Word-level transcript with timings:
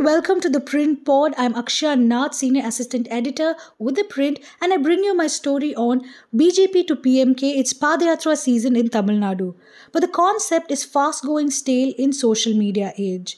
and 0.00 0.06
welcome 0.06 0.40
to 0.40 0.48
the 0.48 0.60
Print 0.60 1.04
Pod. 1.04 1.34
I'm 1.36 1.52
Akshya 1.52 1.94
Nath, 2.00 2.34
Senior 2.34 2.66
Assistant 2.66 3.06
Editor 3.10 3.54
with 3.78 3.96
the 3.96 4.04
Print, 4.04 4.38
and 4.58 4.72
I 4.72 4.78
bring 4.78 5.04
you 5.04 5.14
my 5.14 5.26
story 5.26 5.74
on 5.74 6.00
BJP 6.34 6.86
to 6.86 6.96
PMK. 6.96 7.58
It's 7.58 7.74
Padayatra 7.74 8.34
season 8.38 8.76
in 8.76 8.88
Tamil 8.88 9.16
Nadu. 9.16 9.54
But 9.92 10.00
the 10.00 10.08
concept 10.08 10.70
is 10.70 10.86
fast 10.86 11.22
going 11.22 11.50
stale 11.50 11.92
in 11.98 12.14
social 12.14 12.54
media 12.54 12.94
age. 12.96 13.36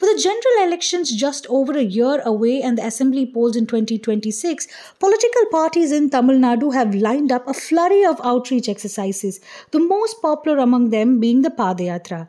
With 0.00 0.16
the 0.16 0.22
general 0.22 0.66
elections 0.66 1.14
just 1.14 1.46
over 1.50 1.76
a 1.76 1.82
year 1.82 2.22
away 2.24 2.62
and 2.62 2.78
the 2.78 2.86
assembly 2.86 3.26
polls 3.26 3.54
in 3.54 3.66
2026, 3.66 4.66
political 4.98 5.44
parties 5.50 5.92
in 5.92 6.08
Tamil 6.08 6.38
Nadu 6.38 6.72
have 6.72 6.94
lined 6.94 7.30
up 7.30 7.46
a 7.46 7.52
flurry 7.52 8.02
of 8.06 8.18
outreach 8.24 8.70
exercises, 8.70 9.40
the 9.72 9.78
most 9.78 10.22
popular 10.22 10.56
among 10.56 10.88
them 10.88 11.20
being 11.20 11.42
the 11.42 11.50
Padayatra. 11.50 12.28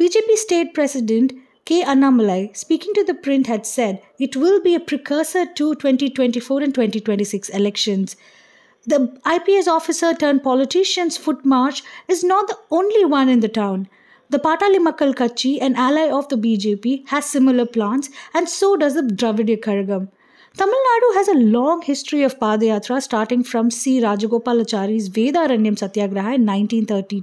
BJP 0.00 0.34
State 0.34 0.74
President 0.74 1.32
K. 1.70 1.84
Annamalai, 1.84 2.56
speaking 2.56 2.92
to 2.94 3.04
the 3.04 3.14
print, 3.14 3.46
had 3.46 3.64
said 3.64 4.02
it 4.18 4.34
will 4.34 4.60
be 4.60 4.74
a 4.74 4.80
precursor 4.80 5.46
to 5.46 5.76
2024 5.76 6.62
and 6.62 6.74
2026 6.74 7.48
elections. 7.50 8.16
The 8.88 9.16
IPS 9.24 9.68
officer 9.68 10.12
turned 10.12 10.42
politician's 10.42 11.16
foot 11.16 11.44
march 11.44 11.84
is 12.08 12.24
not 12.24 12.48
the 12.48 12.58
only 12.72 13.04
one 13.04 13.28
in 13.28 13.38
the 13.38 13.46
town. 13.46 13.88
The 14.30 14.40
Pattali 14.40 14.80
Makkal 14.84 15.14
Katchi, 15.14 15.62
an 15.62 15.76
ally 15.76 16.10
of 16.10 16.28
the 16.28 16.34
BJP, 16.34 17.06
has 17.06 17.26
similar 17.26 17.66
plans, 17.66 18.10
and 18.34 18.48
so 18.48 18.76
does 18.76 18.94
the 18.94 19.02
Dravidar 19.02 19.60
Kazhagam. 19.60 20.08
Tamil 20.56 20.74
Nadu 20.88 21.14
has 21.18 21.28
a 21.28 21.34
long 21.34 21.82
history 21.82 22.24
of 22.24 22.40
Padayatra 22.40 23.00
starting 23.00 23.44
from 23.44 23.70
C. 23.70 24.00
Rajagopalachari's 24.00 25.08
Vedaranyam 25.08 25.78
Satyagraha 25.78 26.34
in 26.34 26.46
1930 26.46 27.22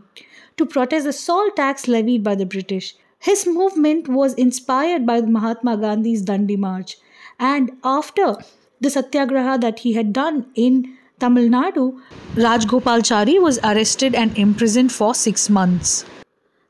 to 0.56 0.66
protest 0.66 1.04
the 1.04 1.12
salt 1.12 1.58
tax 1.58 1.90
levied 1.90 2.24
by 2.24 2.34
the 2.34 2.46
British. 2.46 2.96
His 3.28 3.46
movement 3.46 4.08
was 4.08 4.34
inspired 4.36 5.06
by 5.06 5.20
Mahatma 5.20 5.76
Gandhi's 5.78 6.24
Dandi 6.24 6.58
March. 6.58 6.96
And 7.38 7.72
after 7.84 8.36
the 8.80 8.90
satyagraha 8.90 9.58
that 9.64 9.80
he 9.80 9.92
had 9.98 10.14
done 10.14 10.46
in 10.56 10.98
Tamil 11.20 11.50
Nadu, 11.50 12.00
Rajagopalachari 12.36 13.42
was 13.42 13.60
arrested 13.66 14.16
and 14.16 14.38
imprisoned 14.38 14.94
for 14.94 15.14
six 15.14 15.50
months. 15.50 16.06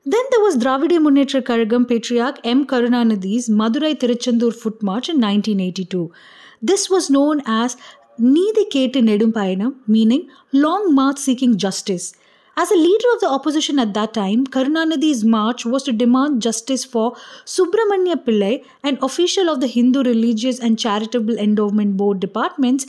Then 0.03 0.23
there 0.31 0.41
was 0.47 0.58
Dravida 0.58 0.97
Munnetra 1.05 1.44
Kazhagam 1.44 1.88
Patriarch 1.88 2.39
M. 2.44 2.66
Karunanidhi's 2.66 3.49
Madurai 3.49 3.94
Tiruchendur 3.94 4.52
Foot 4.52 4.81
March 4.81 5.09
in 5.09 5.21
1982. 5.21 6.11
This 6.59 6.89
was 6.89 7.11
known 7.11 7.44
as 7.45 7.77
Needi 8.17 8.66
Kettu 8.71 9.03
Nedum 9.03 9.75
meaning 9.86 10.27
long 10.52 10.95
march 10.95 11.19
seeking 11.19 11.55
justice. 11.55 12.16
As 12.59 12.72
a 12.72 12.75
leader 12.75 13.09
of 13.13 13.19
the 13.22 13.30
opposition 13.30 13.77
at 13.77 13.94
that 13.94 14.16
time, 14.16 14.47
Karunanidhi's 14.47 15.23
march 15.23 15.63
was 15.63 15.83
to 15.83 15.91
demand 15.94 16.41
justice 16.41 16.83
for 16.83 17.16
Subramanya 17.45 18.16
Pillai, 18.25 18.64
an 18.83 18.97
official 19.03 19.47
of 19.47 19.59
the 19.59 19.67
Hindu 19.67 20.02
Religious 20.02 20.59
and 20.59 20.80
Charitable 20.80 21.38
Endowment 21.38 21.97
Board 21.97 22.19
department's 22.19 22.88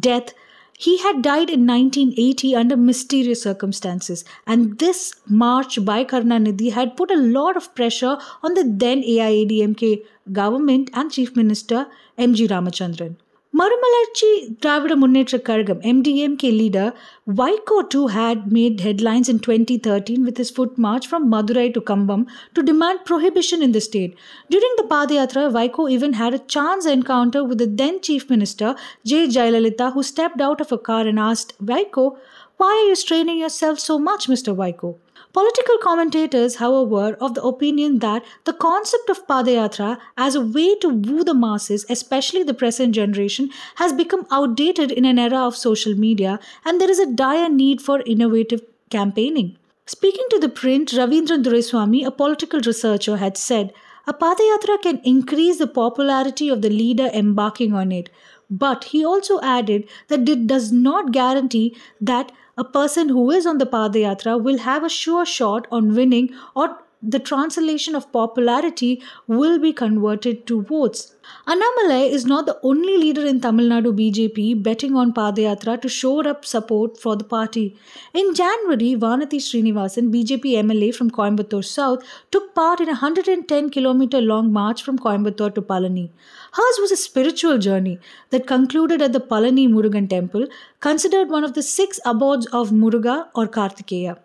death. 0.00 0.32
He 0.78 0.96
had 1.02 1.20
died 1.20 1.50
in 1.50 1.66
1980 1.66 2.56
under 2.56 2.78
mysterious 2.78 3.42
circumstances, 3.42 4.24
and 4.46 4.78
this 4.78 5.14
march 5.26 5.84
by 5.84 6.02
Karunanidhi 6.04 6.72
had 6.72 6.96
put 6.96 7.10
a 7.10 7.20
lot 7.36 7.58
of 7.58 7.74
pressure 7.74 8.16
on 8.42 8.54
the 8.54 8.64
then 8.64 9.02
AIADMK 9.02 10.02
government 10.32 10.88
and 10.94 11.12
Chief 11.12 11.36
Minister 11.36 11.88
M.G. 12.16 12.48
Ramachandran. 12.48 13.16
Marumalarchi 13.58 14.56
Dravida 14.58 14.96
Munnetra 15.00 15.38
Kazhagam, 15.38 15.80
MDMK 15.84 16.42
leader, 16.42 16.92
Vaiko 17.28 17.88
too 17.88 18.08
had 18.08 18.50
made 18.50 18.80
headlines 18.80 19.28
in 19.28 19.38
2013 19.38 20.24
with 20.24 20.36
his 20.36 20.50
foot 20.50 20.76
march 20.76 21.06
from 21.06 21.30
Madurai 21.30 21.72
to 21.72 21.80
Kambam 21.80 22.26
to 22.56 22.64
demand 22.64 23.04
prohibition 23.04 23.62
in 23.62 23.70
the 23.70 23.80
state. 23.80 24.18
During 24.50 24.74
the 24.76 24.82
Padayatra, 24.82 25.52
Vaiko 25.52 25.88
even 25.88 26.14
had 26.14 26.34
a 26.34 26.40
chance 26.40 26.84
encounter 26.84 27.44
with 27.44 27.58
the 27.58 27.66
then 27.66 28.00
Chief 28.00 28.28
Minister 28.28 28.74
J. 29.04 29.28
Jayalalitha, 29.28 29.92
who 29.92 30.02
stepped 30.02 30.40
out 30.40 30.60
of 30.60 30.72
a 30.72 30.78
car 30.78 31.06
and 31.06 31.20
asked 31.20 31.56
Vaiko, 31.64 32.16
Why 32.64 32.76
are 32.76 32.88
you 32.88 32.94
straining 32.96 33.40
yourself 33.40 33.78
so 33.78 33.98
much, 33.98 34.26
Mr. 34.26 34.56
Vaiko? 34.56 34.96
Political 35.34 35.76
commentators, 35.82 36.54
however, 36.56 37.14
of 37.20 37.34
the 37.34 37.42
opinion 37.42 37.98
that 37.98 38.24
the 38.44 38.54
concept 38.54 39.10
of 39.10 39.26
Padayatra 39.26 39.98
as 40.16 40.34
a 40.34 40.40
way 40.40 40.74
to 40.76 40.88
woo 40.88 41.24
the 41.24 41.34
masses, 41.34 41.84
especially 41.90 42.42
the 42.42 42.54
present 42.54 42.94
generation, 42.94 43.50
has 43.74 43.92
become 43.92 44.26
outdated 44.30 44.90
in 44.90 45.04
an 45.04 45.18
era 45.18 45.40
of 45.46 45.58
social 45.58 45.94
media 45.94 46.38
and 46.64 46.80
there 46.80 46.90
is 46.90 46.98
a 46.98 47.12
dire 47.22 47.50
need 47.50 47.82
for 47.82 48.00
innovative 48.06 48.62
campaigning. 48.88 49.58
Speaking 49.84 50.24
to 50.30 50.38
the 50.38 50.48
print, 50.48 50.92
Ravindran 50.92 51.44
Duraiswamy, 51.44 52.06
a 52.06 52.10
political 52.10 52.60
researcher, 52.60 53.18
had 53.18 53.36
said, 53.36 53.74
a 54.06 54.14
Padayatra 54.14 54.80
can 54.80 55.02
increase 55.04 55.58
the 55.58 55.66
popularity 55.66 56.48
of 56.48 56.62
the 56.62 56.70
leader 56.70 57.10
embarking 57.12 57.74
on 57.74 57.92
it. 57.92 58.08
But 58.50 58.84
he 58.84 59.04
also 59.04 59.38
added 59.42 59.86
that 60.08 60.28
it 60.28 60.46
does 60.46 60.72
not 60.72 61.12
guarantee 61.12 61.76
that 62.00 62.32
a 62.56 62.64
person 62.64 63.08
who 63.08 63.30
is 63.30 63.46
on 63.46 63.58
the 63.58 63.66
Padayatra 63.66 64.40
will 64.40 64.58
have 64.58 64.84
a 64.84 64.88
sure 64.88 65.26
shot 65.26 65.66
on 65.70 65.94
winning 65.94 66.30
or 66.54 66.78
the 67.06 67.18
translation 67.18 67.94
of 67.94 68.10
popularity 68.12 69.02
will 69.26 69.58
be 69.58 69.72
converted 69.72 70.46
to 70.46 70.62
votes. 70.62 71.14
Annamalai 71.46 72.10
is 72.10 72.24
not 72.26 72.46
the 72.46 72.58
only 72.62 72.96
leader 72.98 73.24
in 73.24 73.40
Tamil 73.40 73.68
Nadu 73.68 73.92
BJP 73.98 74.62
betting 74.62 74.96
on 74.96 75.12
Padayatra 75.12 75.80
to 75.82 75.88
shore 75.88 76.26
up 76.28 76.44
support 76.44 76.98
for 76.98 77.16
the 77.16 77.24
party. 77.24 77.76
In 78.12 78.34
January, 78.34 78.94
Vanathi 78.94 79.40
Srinivasan, 79.46 80.10
BJP 80.14 80.54
MLA 80.64 80.94
from 80.94 81.10
Coimbatore 81.10 81.64
South, 81.64 82.02
took 82.30 82.54
part 82.54 82.80
in 82.80 82.88
a 82.88 82.98
110 83.00 83.70
kilometer 83.70 84.20
long 84.20 84.52
march 84.52 84.82
from 84.82 84.98
Coimbatore 84.98 85.54
to 85.54 85.62
Palani. 85.62 86.10
Hers 86.52 86.78
was 86.80 86.92
a 86.92 86.96
spiritual 86.96 87.58
journey 87.58 87.98
that 88.30 88.46
concluded 88.46 89.00
at 89.02 89.12
the 89.12 89.20
Palani 89.20 89.68
Murugan 89.68 90.08
temple, 90.08 90.46
considered 90.80 91.30
one 91.30 91.44
of 91.44 91.54
the 91.54 91.62
six 91.62 92.00
abodes 92.04 92.46
of 92.46 92.70
Muruga 92.70 93.28
or 93.34 93.46
Kartikeya. 93.46 94.18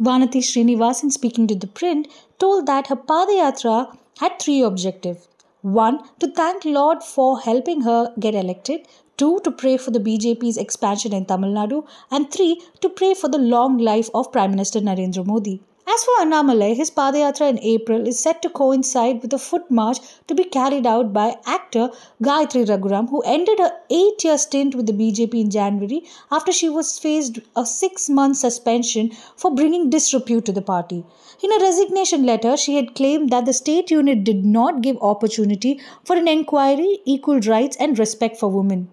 Vanathi 0.00 0.40
Srinivasan, 0.40 1.10
speaking 1.10 1.46
to 1.46 1.54
the 1.54 1.66
print, 1.66 2.06
told 2.38 2.66
that 2.66 2.88
her 2.88 2.96
Padayatra 2.96 3.96
had 4.18 4.38
three 4.38 4.60
objectives. 4.60 5.26
One, 5.62 6.00
to 6.20 6.30
thank 6.30 6.66
Lord 6.66 7.02
for 7.02 7.40
helping 7.40 7.80
her 7.80 8.12
get 8.20 8.34
elected. 8.34 8.86
Two, 9.16 9.40
to 9.44 9.50
pray 9.50 9.78
for 9.78 9.90
the 9.90 9.98
BJP's 9.98 10.58
expansion 10.58 11.14
in 11.14 11.24
Tamil 11.24 11.50
Nadu. 11.50 11.86
And 12.10 12.30
three, 12.30 12.60
to 12.82 12.90
pray 12.90 13.14
for 13.14 13.28
the 13.28 13.38
long 13.38 13.78
life 13.78 14.10
of 14.14 14.30
Prime 14.30 14.50
Minister 14.50 14.80
Narendra 14.80 15.24
Modi. 15.24 15.62
As 15.88 16.02
for 16.02 16.14
Annamalai, 16.18 16.74
his 16.74 16.90
Padayatra 16.90 17.48
in 17.48 17.60
April 17.60 18.08
is 18.08 18.18
set 18.18 18.42
to 18.42 18.50
coincide 18.50 19.22
with 19.22 19.32
a 19.32 19.38
foot 19.38 19.70
march 19.70 19.98
to 20.26 20.34
be 20.34 20.42
carried 20.42 20.84
out 20.84 21.12
by 21.12 21.36
actor 21.46 21.90
Gayatri 22.20 22.66
Raghuram, 22.66 23.08
who 23.08 23.20
ended 23.22 23.60
her 23.60 23.70
eight 23.88 24.24
year 24.24 24.36
stint 24.36 24.74
with 24.74 24.86
the 24.86 24.92
BJP 24.92 25.34
in 25.34 25.48
January 25.48 26.02
after 26.32 26.50
she 26.50 26.68
was 26.68 26.98
faced 26.98 27.38
a 27.54 27.64
six 27.64 28.08
month 28.08 28.38
suspension 28.38 29.12
for 29.36 29.54
bringing 29.54 29.88
disrepute 29.88 30.44
to 30.46 30.52
the 30.52 30.60
party. 30.60 31.04
In 31.40 31.52
a 31.52 31.62
resignation 31.64 32.26
letter, 32.26 32.56
she 32.56 32.74
had 32.74 32.96
claimed 32.96 33.30
that 33.30 33.46
the 33.46 33.52
state 33.52 33.88
unit 33.88 34.24
did 34.24 34.44
not 34.44 34.82
give 34.82 34.98
opportunity 35.00 35.80
for 36.04 36.16
an 36.16 36.26
inquiry, 36.26 36.98
equal 37.04 37.38
rights, 37.38 37.76
and 37.76 37.96
respect 37.96 38.36
for 38.38 38.48
women. 38.48 38.88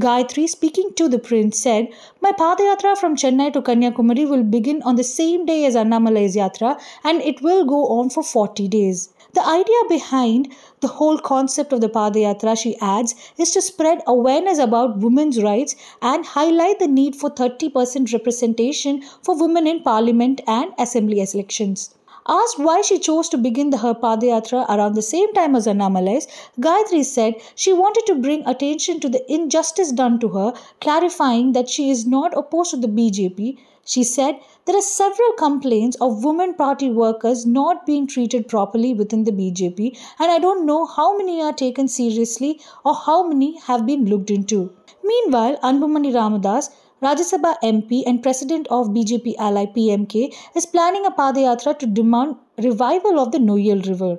Gayatri, 0.00 0.48
speaking 0.48 0.90
to 0.96 1.08
the 1.08 1.18
Print, 1.18 1.54
said, 1.54 1.88
My 2.20 2.32
Padayatra 2.32 2.96
from 2.96 3.16
Chennai 3.16 3.52
to 3.52 3.62
Kanyakumari 3.62 4.28
will 4.28 4.42
begin 4.42 4.82
on 4.82 4.96
the 4.96 5.04
same 5.04 5.46
day 5.46 5.64
as 5.64 5.74
Annamalai's 5.74 6.36
Yatra 6.36 6.80
and 7.04 7.22
it 7.22 7.42
will 7.42 7.64
go 7.64 7.86
on 7.88 8.10
for 8.10 8.22
40 8.22 8.68
days. 8.68 9.10
The 9.34 9.46
idea 9.46 9.82
behind 9.88 10.52
the 10.80 10.88
whole 10.88 11.18
concept 11.18 11.72
of 11.72 11.80
the 11.80 11.88
Padayatra, 11.88 12.58
she 12.58 12.76
adds, 12.80 13.14
is 13.38 13.50
to 13.52 13.62
spread 13.62 14.02
awareness 14.06 14.58
about 14.58 14.98
women's 14.98 15.42
rights 15.42 15.74
and 16.02 16.26
highlight 16.26 16.78
the 16.78 16.86
need 16.88 17.16
for 17.16 17.30
30% 17.30 18.12
representation 18.12 19.02
for 19.22 19.34
women 19.38 19.66
in 19.66 19.82
parliament 19.82 20.42
and 20.46 20.72
assembly 20.78 21.20
elections. 21.20 21.94
Asked 22.28 22.60
why 22.60 22.82
she 22.82 23.00
chose 23.00 23.28
to 23.30 23.36
begin 23.36 23.70
the 23.70 23.78
her 23.78 23.94
Padayatra 23.94 24.68
around 24.68 24.94
the 24.94 25.02
same 25.02 25.32
time 25.34 25.56
as 25.56 25.66
Annamalai's, 25.66 26.28
Gayatri 26.60 27.04
said 27.04 27.34
she 27.56 27.72
wanted 27.72 28.06
to 28.06 28.14
bring 28.14 28.46
attention 28.46 29.00
to 29.00 29.08
the 29.08 29.24
injustice 29.32 29.90
done 29.90 30.20
to 30.20 30.28
her, 30.28 30.54
clarifying 30.80 31.50
that 31.52 31.68
she 31.68 31.90
is 31.90 32.06
not 32.06 32.32
opposed 32.36 32.70
to 32.70 32.76
the 32.76 32.86
BJP. 32.86 33.58
She 33.84 34.04
said 34.04 34.38
there 34.66 34.76
are 34.76 34.82
several 34.82 35.32
complaints 35.32 35.96
of 36.00 36.24
women 36.24 36.54
party 36.54 36.88
workers 36.88 37.44
not 37.44 37.84
being 37.86 38.06
treated 38.06 38.46
properly 38.46 38.94
within 38.94 39.24
the 39.24 39.32
BJP, 39.32 39.98
and 40.20 40.30
I 40.30 40.38
don't 40.38 40.64
know 40.64 40.86
how 40.86 41.18
many 41.18 41.42
are 41.42 41.52
taken 41.52 41.88
seriously 41.88 42.60
or 42.84 42.94
how 42.94 43.26
many 43.26 43.58
have 43.58 43.84
been 43.84 44.04
looked 44.04 44.30
into. 44.30 44.72
Meanwhile, 45.02 45.56
Anbumani 45.64 46.12
Ramadoss, 46.12 46.70
Rajya 47.02 47.24
Sabha 47.28 47.56
MP 47.64 48.04
and 48.06 48.22
president 48.22 48.68
of 48.70 48.90
BJP 48.96 49.34
ally 49.36 49.66
PMK 49.66 50.32
is 50.54 50.66
planning 50.66 51.04
a 51.04 51.10
Padayatra 51.10 51.76
to 51.80 51.86
demand 51.86 52.36
revival 52.58 53.18
of 53.18 53.32
the 53.32 53.38
Noyyal 53.38 53.84
River. 53.88 54.18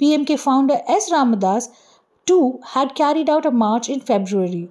PMK 0.00 0.38
founder 0.40 0.80
S. 0.88 1.10
Ramadoss 1.12 1.68
too 2.24 2.60
had 2.68 2.94
carried 2.94 3.28
out 3.28 3.44
a 3.44 3.50
march 3.50 3.90
in 3.90 4.00
February. 4.00 4.70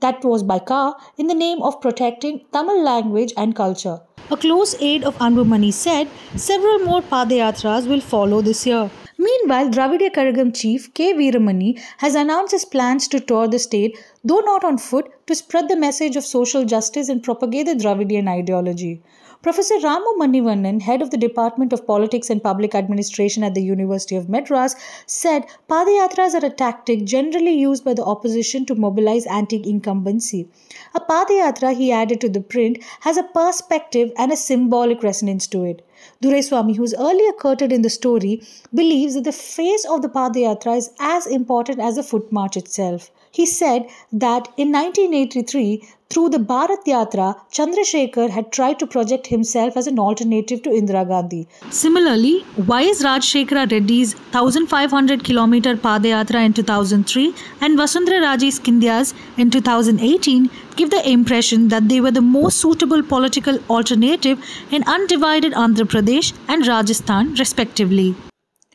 That 0.00 0.22
was 0.26 0.42
by 0.42 0.58
car 0.58 0.94
in 1.16 1.26
the 1.26 1.34
name 1.42 1.62
of 1.62 1.80
protecting 1.80 2.42
Tamil 2.52 2.82
language 2.82 3.32
and 3.34 3.56
culture. 3.56 4.00
A 4.30 4.36
close 4.36 4.74
aide 4.82 5.02
of 5.02 5.16
Anbumani 5.16 5.72
said 5.72 6.06
several 6.36 6.80
more 6.80 7.00
Padayatras 7.00 7.88
will 7.88 8.02
follow 8.02 8.42
this 8.42 8.66
year. 8.66 8.90
Meanwhile, 9.22 9.68
Dravidar 9.68 10.12
Kazhagam 10.14 10.50
chief 10.54 10.94
K. 10.94 11.12
Veeramani 11.12 11.78
has 11.98 12.14
announced 12.14 12.52
his 12.52 12.64
plans 12.64 13.06
to 13.08 13.20
tour 13.20 13.46
the 13.46 13.58
state, 13.58 13.98
though 14.24 14.38
not 14.38 14.64
on 14.64 14.78
foot, 14.78 15.10
to 15.26 15.34
spread 15.34 15.68
the 15.68 15.76
message 15.76 16.16
of 16.16 16.24
social 16.24 16.64
justice 16.64 17.10
and 17.10 17.22
propagate 17.22 17.66
the 17.66 17.74
Dravidian 17.74 18.28
ideology. 18.28 19.02
Professor 19.42 19.74
Ramu 19.74 20.16
Manivannan, 20.16 20.80
head 20.80 21.02
of 21.02 21.10
the 21.10 21.18
Department 21.18 21.74
of 21.74 21.86
Politics 21.86 22.30
and 22.30 22.42
Public 22.42 22.74
Administration 22.74 23.44
at 23.44 23.52
the 23.52 23.62
University 23.62 24.16
of 24.16 24.30
Madras, 24.30 24.74
said 25.04 25.44
Padayatras 25.68 26.32
are 26.32 26.46
a 26.46 26.48
tactic 26.48 27.04
generally 27.04 27.52
used 27.52 27.84
by 27.84 27.92
the 27.92 28.04
opposition 28.04 28.64
to 28.64 28.74
mobilize 28.74 29.26
anti 29.26 29.62
incumbency. 29.68 30.48
A 30.94 31.00
Padayatra, 31.00 31.76
he 31.76 31.92
added 31.92 32.22
to 32.22 32.30
the 32.30 32.40
print, 32.40 32.82
has 33.00 33.18
a 33.18 33.22
perspective 33.22 34.12
and 34.16 34.32
a 34.32 34.36
symbolic 34.36 35.02
resonance 35.02 35.46
to 35.48 35.64
it. 35.64 35.86
Duraiswamy, 36.22 36.76
who 36.76 36.82
was 36.82 36.94
earlier 36.94 37.32
quoted 37.32 37.72
in 37.72 37.82
the 37.82 37.90
story, 37.90 38.42
believes 38.74 39.14
that 39.14 39.24
the 39.24 39.32
face 39.32 39.84
of 39.84 40.02
the 40.02 40.08
Padayatra 40.08 40.76
is 40.76 40.90
as 40.98 41.26
important 41.26 41.80
as 41.80 41.96
the 41.96 42.02
foot 42.02 42.30
march 42.30 42.56
itself. 42.56 43.10
He 43.32 43.46
said 43.46 43.86
that 44.12 44.48
in 44.56 44.72
1983, 44.72 45.82
through 46.10 46.30
the 46.30 46.38
Bharat 46.38 46.84
Yatra, 46.86 47.36
Chandrasekhar 47.52 48.30
had 48.30 48.50
tried 48.50 48.80
to 48.80 48.86
project 48.86 49.28
himself 49.28 49.76
as 49.76 49.86
an 49.86 50.00
alternative 50.00 50.60
to 50.62 50.70
Indira 50.70 51.06
Gandhi. 51.06 51.46
Similarly, 51.70 52.44
Y.S. 52.66 53.04
Rajasekhara 53.04 53.70
Reddy's 53.70 54.14
1500 54.32 55.20
km 55.22 55.76
Padayatra 55.76 56.44
in 56.44 56.52
2003 56.52 57.32
and 57.60 57.78
Vasundhara 57.78 58.20
Raje 58.24 58.50
Scindia's 58.50 59.14
in 59.36 59.52
2018 59.52 60.50
give 60.80 60.90
the 60.96 61.02
impression 61.10 61.68
that 61.68 61.88
they 61.90 62.00
were 62.00 62.14
the 62.18 62.26
most 62.30 62.64
suitable 62.64 63.02
political 63.12 63.58
alternative 63.78 64.50
in 64.70 64.88
undivided 64.96 65.52
Andhra 65.52 65.86
Pradesh 65.94 66.32
and 66.48 66.66
Rajasthan, 66.66 67.34
respectively. 67.34 68.14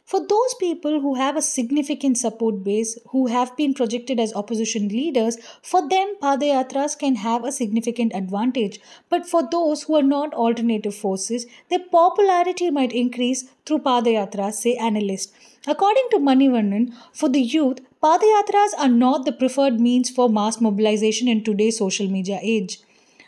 For 0.06 0.19
those 0.19 0.54
people 0.60 1.02
who 1.02 1.16
have 1.16 1.36
a 1.36 1.42
significant 1.42 2.19
support 2.19 2.63
base, 2.63 2.96
who 3.10 3.25
have 3.25 3.57
been 3.57 3.74
projected 3.74 4.19
as 4.19 4.36
opposition 4.36 4.88
leaders, 4.88 5.38
for 5.63 5.90
them 5.90 6.13
Padayatras 6.22 6.96
can 7.00 7.16
have 7.16 7.44
a 7.44 7.52
significant 7.52 8.13
advantage. 8.13 8.80
But 9.10 9.28
for 9.28 9.42
those 9.52 9.81
who 9.84 9.96
are 9.96 10.04
not 10.04 10.36
alternative 10.36 10.94
forces, 10.94 11.48
their 11.69 11.80
popularity 11.92 12.69
might 12.69 12.94
increase 12.94 13.46
through 13.66 13.80
Padayatras, 13.80 14.54
say 14.54 14.75
analysts. 14.75 15.34
According 15.66 16.07
to 16.12 16.19
Manivannan, 16.19 16.94
for 17.12 17.28
the 17.28 17.42
youth, 17.42 17.80
Padayatras 18.04 18.78
are 18.78 18.88
not 18.88 19.25
the 19.25 19.31
preferred 19.31 19.80
means 19.80 20.12
for 20.12 20.30
mass 20.30 20.62
mobilization 20.62 21.28
in 21.28 21.44
today's 21.44 21.80
social 21.80 22.07
media 22.07 22.38
age. 22.44 22.80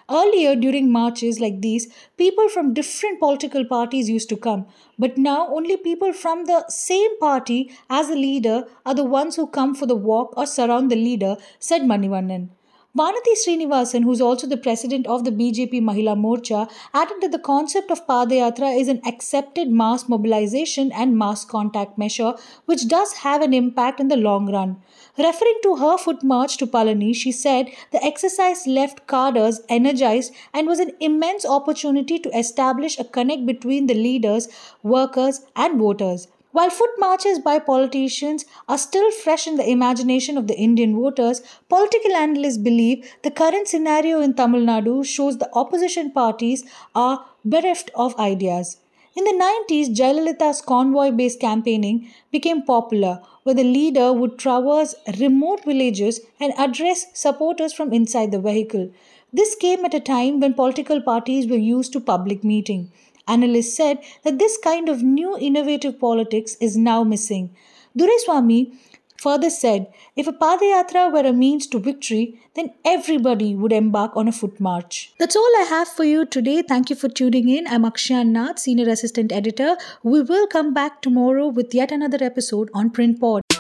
Earlier, 0.10 0.56
during 0.56 0.92
marches 0.92 1.40
like 1.40 1.62
these, 1.62 1.88
people 2.18 2.50
from 2.50 2.74
different 2.74 3.20
political 3.20 3.66
parties 3.66 4.10
used 4.10 4.30
to 4.30 4.38
come, 4.38 4.66
but 4.98 5.18
now 5.18 5.48
only 5.50 5.76
people 5.78 6.14
from 6.14 6.46
the 6.46 6.66
same 6.70 7.20
party 7.20 7.72
as 7.90 8.08
the 8.08 8.16
leader 8.16 8.68
are 8.86 8.96
the 8.96 9.04
ones 9.04 9.36
who 9.36 9.48
come 9.48 9.76
for 9.76 9.86
the 9.86 9.96
walk 9.96 10.34
or 10.38 10.46
surround 10.46 10.90
the 10.90 10.96
leader, 10.96 11.36
said 11.60 11.82
Manivannan. 11.82 12.50
Vanathi 12.96 13.34
Srinivasan, 13.36 14.04
who's 14.04 14.22
also 14.22 14.48
the 14.48 14.58
president 14.58 15.06
of 15.08 15.24
the 15.24 15.32
BJP 15.32 15.82
Mahila 15.82 16.18
Morcha, 16.18 16.68
added 16.94 17.18
that 17.22 17.32
the 17.32 17.38
concept 17.38 17.92
of 17.92 18.08
Padayatra 18.08 18.80
is 18.80 18.88
an 18.88 19.02
accepted 19.06 19.70
mass 19.70 20.08
mobilization 20.08 20.92
and 20.94 21.16
mass 21.16 21.44
contact 21.44 21.98
measure, 21.98 22.34
which 22.66 22.88
does 22.88 23.14
have 23.18 23.42
an 23.42 23.54
impact 23.54 24.00
in 24.00 24.08
the 24.08 24.16
long 24.16 24.52
run. 24.52 24.82
Referring 25.18 25.60
to 25.64 25.76
her 25.76 25.98
foot 25.98 26.24
march 26.24 26.58
to 26.58 26.66
Palani, 26.66 27.14
she 27.14 27.32
said 27.32 27.70
the 27.92 28.04
exercise 28.04 28.66
left 28.66 29.06
cadres 29.06 29.62
energized 29.70 30.34
and 30.54 30.66
was 30.66 30.80
an 30.80 30.92
immense 31.00 31.46
opportunity 31.46 32.18
to 32.18 32.36
establish 32.36 32.98
a 32.98 33.04
connect 33.04 33.46
between 33.46 33.86
the 33.86 33.94
leaders, 33.94 34.48
workers, 34.82 35.42
and 35.56 35.78
voters. 35.78 36.30
While 36.58 36.72
foot 36.72 36.90
marches 36.98 37.38
by 37.38 37.60
politicians 37.60 38.44
are 38.68 38.80
still 38.80 39.12
fresh 39.12 39.46
in 39.46 39.58
the 39.58 39.70
imagination 39.70 40.40
of 40.40 40.48
the 40.48 40.58
Indian 40.58 40.96
voters, 40.96 41.42
political 41.70 42.16
analysts 42.16 42.58
believe 42.58 43.06
the 43.22 43.30
current 43.30 43.68
scenario 43.68 44.22
in 44.22 44.34
Tamil 44.34 44.62
Nadu 44.62 45.06
shows 45.06 45.38
the 45.38 45.52
opposition 45.54 46.10
parties 46.10 46.64
are 46.96 47.24
bereft 47.46 47.92
of 47.94 48.18
ideas. 48.18 48.78
In 49.16 49.24
the 49.26 49.38
90s, 49.70 49.96
Jayalalitha's 49.96 50.64
convoy 50.64 51.12
based 51.12 51.40
campaigning 51.40 52.12
became 52.32 52.64
popular, 52.64 53.22
where 53.44 53.54
the 53.54 53.64
leader 53.64 54.12
would 54.12 54.40
traverse 54.40 54.96
remote 55.20 55.64
villages 55.64 56.22
and 56.40 56.54
address 56.58 57.06
supporters 57.14 57.72
from 57.72 57.94
inside 57.94 58.32
the 58.32 58.42
vehicle. 58.42 58.90
This 59.32 59.54
came 59.54 59.86
at 59.86 59.94
a 59.94 60.00
time 60.00 60.40
when 60.40 60.56
political 60.56 61.02
parties 61.02 61.46
were 61.46 61.66
used 61.70 61.94
to 61.94 62.00
public 62.00 62.44
meeting. 62.44 62.92
Analysts 63.28 63.76
said 63.76 64.00
that 64.24 64.40
this 64.40 64.58
kind 64.58 64.90
of 64.90 65.04
new 65.04 65.38
innovative 65.38 66.00
politics 66.00 66.56
is 66.62 66.78
now 66.78 67.04
missing. 67.04 67.56
Duraiswamy 67.98 68.74
further 69.18 69.50
said 69.50 69.88
if 70.16 70.28
a 70.28 70.32
Padayatra 70.32 71.12
were 71.12 71.28
a 71.28 71.34
means 71.34 71.68
to 71.68 71.80
victory, 71.80 72.40
then 72.54 72.74
everybody 72.86 73.56
would 73.56 73.72
embark 73.72 74.16
on 74.16 74.28
a 74.28 74.32
foot 74.32 74.60
march. 74.60 75.14
That's 75.20 75.36
all 75.36 75.52
I 75.60 75.66
have 75.70 75.88
for 75.88 76.04
you 76.04 76.26
today. 76.26 76.62
Thank 76.62 76.90
you 76.90 76.96
for 76.96 77.10
tuning 77.10 77.50
in. 77.50 77.68
I'm 77.68 77.86
Akshay 77.86 78.24
Nath, 78.24 78.60
Senior 78.60 78.90
Assistant 78.90 79.32
Editor. 79.32 79.76
We 80.04 80.22
will 80.22 80.48
come 80.48 80.74
back 80.74 81.02
tomorrow 81.02 81.48
with 81.48 81.74
yet 81.74 81.92
another 81.92 82.24
episode 82.24 82.70
on 82.74 82.92
Print 82.92 83.20
Pod. 83.20 83.57